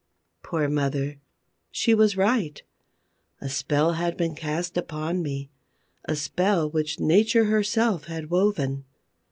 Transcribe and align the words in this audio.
Poor 0.41 0.67
mother! 0.67 1.19
She 1.69 1.93
was 1.93 2.17
right. 2.17 2.63
A 3.39 3.47
spell 3.47 3.93
had 3.93 4.17
been 4.17 4.33
cast 4.33 4.75
upon 4.75 5.21
me—a 5.21 6.15
spell 6.15 6.67
which 6.67 6.99
Nature 6.99 7.45
herself 7.45 8.05
had 8.05 8.31
woven. 8.31 8.85